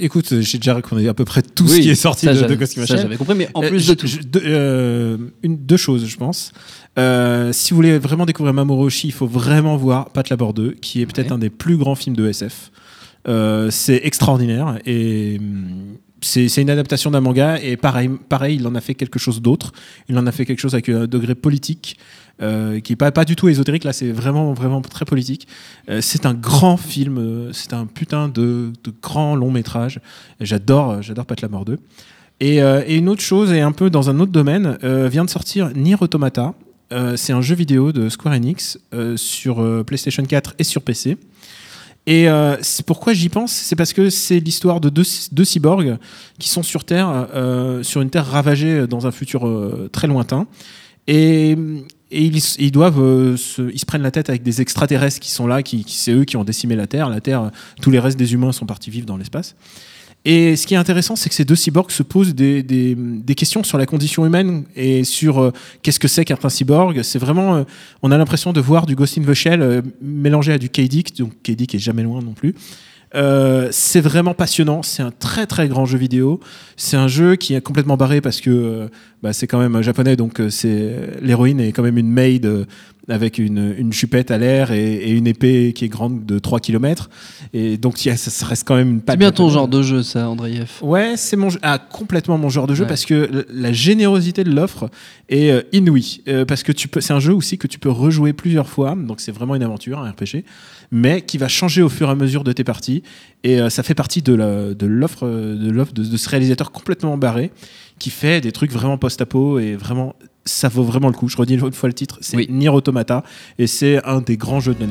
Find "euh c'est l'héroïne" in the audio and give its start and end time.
80.40-81.60